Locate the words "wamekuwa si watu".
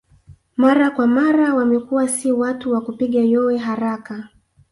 1.55-2.71